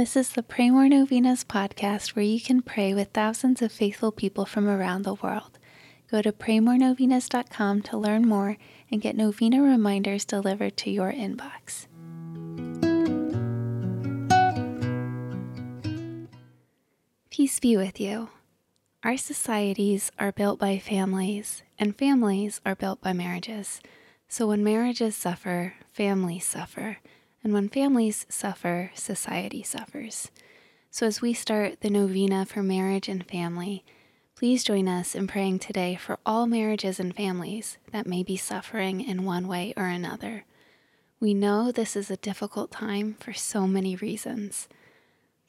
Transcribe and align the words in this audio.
This 0.00 0.16
is 0.16 0.30
the 0.30 0.42
Pray 0.42 0.70
More 0.70 0.88
Novenas 0.88 1.44
podcast 1.44 2.16
where 2.16 2.24
you 2.24 2.40
can 2.40 2.62
pray 2.62 2.94
with 2.94 3.10
thousands 3.10 3.60
of 3.60 3.70
faithful 3.70 4.10
people 4.10 4.46
from 4.46 4.66
around 4.66 5.02
the 5.02 5.12
world. 5.12 5.58
Go 6.10 6.22
to 6.22 6.32
praymorenovenas.com 6.32 7.82
to 7.82 7.98
learn 7.98 8.26
more 8.26 8.56
and 8.90 9.02
get 9.02 9.14
novena 9.14 9.60
reminders 9.60 10.24
delivered 10.24 10.78
to 10.78 10.90
your 10.90 11.12
inbox. 11.12 11.86
Peace 17.28 17.60
be 17.60 17.76
with 17.76 18.00
you. 18.00 18.30
Our 19.04 19.18
societies 19.18 20.10
are 20.18 20.32
built 20.32 20.58
by 20.58 20.78
families, 20.78 21.62
and 21.78 21.94
families 21.94 22.62
are 22.64 22.74
built 22.74 23.02
by 23.02 23.12
marriages. 23.12 23.82
So 24.28 24.46
when 24.46 24.64
marriages 24.64 25.14
suffer, 25.14 25.74
families 25.92 26.46
suffer. 26.46 27.00
And 27.42 27.52
when 27.52 27.68
families 27.68 28.26
suffer, 28.28 28.90
society 28.94 29.62
suffers. 29.62 30.30
So 30.90 31.06
as 31.06 31.22
we 31.22 31.32
start 31.32 31.80
the 31.80 31.90
novena 31.90 32.44
for 32.44 32.62
marriage 32.62 33.08
and 33.08 33.26
family, 33.26 33.84
please 34.36 34.64
join 34.64 34.88
us 34.88 35.14
in 35.14 35.26
praying 35.26 35.60
today 35.60 35.96
for 35.96 36.18
all 36.26 36.46
marriages 36.46 36.98
and 36.98 37.14
families 37.14 37.78
that 37.92 38.06
may 38.06 38.22
be 38.22 38.36
suffering 38.36 39.00
in 39.00 39.24
one 39.24 39.46
way 39.46 39.72
or 39.76 39.86
another. 39.86 40.44
We 41.20 41.34
know 41.34 41.70
this 41.70 41.96
is 41.96 42.10
a 42.10 42.16
difficult 42.16 42.70
time 42.70 43.16
for 43.20 43.32
so 43.32 43.66
many 43.66 43.96
reasons. 43.96 44.68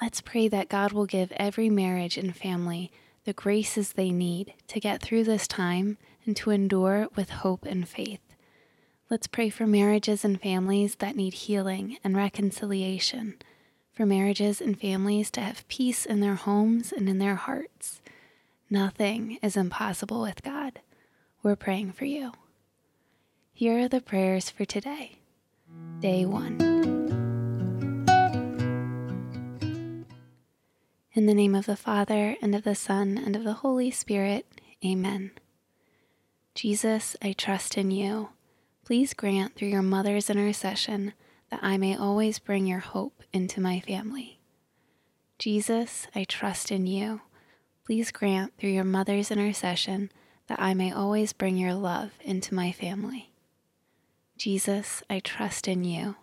Let's 0.00 0.20
pray 0.20 0.48
that 0.48 0.68
God 0.68 0.92
will 0.92 1.06
give 1.06 1.32
every 1.32 1.68
marriage 1.68 2.16
and 2.16 2.34
family 2.34 2.90
the 3.24 3.32
graces 3.32 3.92
they 3.92 4.10
need 4.10 4.54
to 4.68 4.80
get 4.80 5.02
through 5.02 5.24
this 5.24 5.46
time 5.46 5.98
and 6.24 6.34
to 6.36 6.50
endure 6.50 7.08
with 7.14 7.30
hope 7.30 7.64
and 7.66 7.86
faith. 7.86 8.27
Let's 9.10 9.26
pray 9.26 9.48
for 9.48 9.66
marriages 9.66 10.22
and 10.22 10.38
families 10.38 10.96
that 10.96 11.16
need 11.16 11.32
healing 11.32 11.96
and 12.04 12.14
reconciliation, 12.14 13.36
for 13.90 14.04
marriages 14.04 14.60
and 14.60 14.78
families 14.78 15.30
to 15.30 15.40
have 15.40 15.66
peace 15.66 16.04
in 16.04 16.20
their 16.20 16.34
homes 16.34 16.92
and 16.92 17.08
in 17.08 17.16
their 17.16 17.36
hearts. 17.36 18.02
Nothing 18.68 19.38
is 19.40 19.56
impossible 19.56 20.20
with 20.20 20.42
God. 20.42 20.80
We're 21.42 21.56
praying 21.56 21.92
for 21.92 22.04
you. 22.04 22.32
Here 23.54 23.78
are 23.78 23.88
the 23.88 24.02
prayers 24.02 24.50
for 24.50 24.66
today. 24.66 25.16
Day 26.00 26.26
1. 26.26 26.60
In 31.14 31.24
the 31.24 31.32
name 31.32 31.54
of 31.54 31.64
the 31.64 31.76
Father, 31.76 32.36
and 32.42 32.54
of 32.54 32.62
the 32.62 32.74
Son, 32.74 33.16
and 33.16 33.34
of 33.34 33.44
the 33.44 33.54
Holy 33.54 33.90
Spirit, 33.90 34.44
Amen. 34.84 35.30
Jesus, 36.54 37.16
I 37.22 37.32
trust 37.32 37.78
in 37.78 37.90
you. 37.90 38.28
Please 38.88 39.12
grant 39.12 39.54
through 39.54 39.68
your 39.68 39.82
mother's 39.82 40.30
intercession 40.30 41.12
that 41.50 41.60
I 41.62 41.76
may 41.76 41.94
always 41.94 42.38
bring 42.38 42.66
your 42.66 42.78
hope 42.78 43.22
into 43.34 43.60
my 43.60 43.80
family. 43.80 44.40
Jesus, 45.38 46.06
I 46.14 46.24
trust 46.24 46.72
in 46.72 46.86
you. 46.86 47.20
Please 47.84 48.10
grant 48.10 48.56
through 48.56 48.70
your 48.70 48.84
mother's 48.84 49.30
intercession 49.30 50.10
that 50.46 50.58
I 50.58 50.72
may 50.72 50.90
always 50.90 51.34
bring 51.34 51.58
your 51.58 51.74
love 51.74 52.12
into 52.22 52.54
my 52.54 52.72
family. 52.72 53.30
Jesus, 54.38 55.02
I 55.10 55.20
trust 55.20 55.68
in 55.68 55.84
you. 55.84 56.16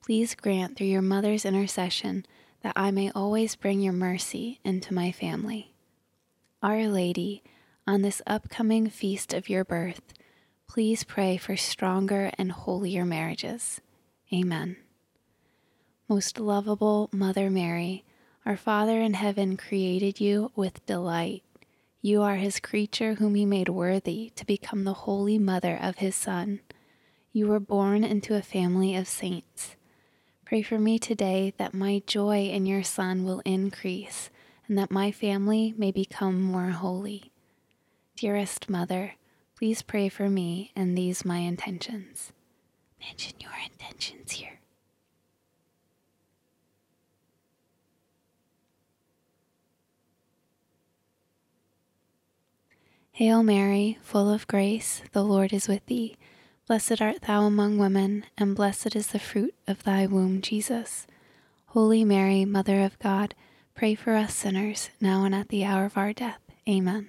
Please 0.00 0.36
grant 0.36 0.76
through 0.76 0.86
your 0.86 1.02
mother's 1.02 1.44
intercession 1.44 2.24
that 2.62 2.74
I 2.76 2.92
may 2.92 3.10
always 3.16 3.56
bring 3.56 3.80
your 3.80 3.94
mercy 3.94 4.60
into 4.64 4.94
my 4.94 5.10
family. 5.10 5.74
Our 6.62 6.86
Lady, 6.86 7.42
on 7.84 8.02
this 8.02 8.22
upcoming 8.28 8.88
feast 8.88 9.34
of 9.34 9.48
your 9.48 9.64
birth, 9.64 10.02
please 10.70 11.02
pray 11.02 11.36
for 11.36 11.56
stronger 11.56 12.30
and 12.38 12.52
holier 12.52 13.04
marriages. 13.04 13.80
Amen. 14.32 14.76
Most 16.08 16.38
lovable 16.38 17.10
Mother 17.12 17.50
Mary, 17.50 18.04
our 18.46 18.56
Father 18.56 19.00
in 19.00 19.14
heaven 19.14 19.56
created 19.56 20.20
you 20.20 20.52
with 20.54 20.86
delight. 20.86 21.42
You 22.00 22.22
are 22.22 22.36
his 22.36 22.60
creature 22.60 23.14
whom 23.14 23.34
he 23.34 23.44
made 23.44 23.68
worthy 23.68 24.30
to 24.36 24.46
become 24.46 24.84
the 24.84 24.94
holy 24.94 25.40
mother 25.40 25.76
of 25.82 25.96
his 25.96 26.14
Son. 26.14 26.60
You 27.32 27.48
were 27.48 27.58
born 27.58 28.04
into 28.04 28.36
a 28.36 28.40
family 28.42 28.94
of 28.94 29.08
saints. 29.08 29.74
Pray 30.44 30.62
for 30.62 30.78
me 30.78 31.00
today 31.00 31.52
that 31.58 31.74
my 31.74 32.00
joy 32.06 32.44
in 32.44 32.64
your 32.64 32.84
Son 32.84 33.24
will 33.24 33.42
increase 33.44 34.30
and 34.68 34.78
that 34.78 34.92
my 34.92 35.10
family 35.10 35.74
may 35.76 35.90
become 35.90 36.40
more 36.40 36.70
holy. 36.70 37.32
Dearest 38.14 38.70
Mother, 38.70 39.14
please 39.60 39.82
pray 39.82 40.08
for 40.08 40.30
me 40.30 40.72
and 40.74 40.96
these 40.96 41.22
my 41.22 41.36
intentions. 41.36 42.32
Mention 42.98 43.34
your 43.40 43.52
intentions 43.62 44.30
here. 44.30 44.58
Hail 53.12 53.42
Mary, 53.42 53.98
full 54.00 54.32
of 54.32 54.46
grace, 54.46 55.02
the 55.12 55.22
Lord 55.22 55.52
is 55.52 55.68
with 55.68 55.84
thee. 55.84 56.16
Blessed 56.66 57.02
art 57.02 57.20
thou 57.26 57.42
among 57.42 57.76
women, 57.76 58.24
and 58.38 58.56
blessed 58.56 58.96
is 58.96 59.08
the 59.08 59.18
fruit 59.18 59.54
of 59.68 59.82
thy 59.82 60.06
womb, 60.06 60.40
Jesus. 60.40 61.06
Holy 61.66 62.02
Mary, 62.02 62.46
Mother 62.46 62.80
of 62.80 62.98
God, 62.98 63.34
pray 63.74 63.94
for 63.94 64.14
us 64.14 64.32
sinners, 64.32 64.88
now 65.02 65.26
and 65.26 65.34
at 65.34 65.50
the 65.50 65.66
hour 65.66 65.84
of 65.84 65.98
our 65.98 66.14
death. 66.14 66.40
Amen. 66.66 67.08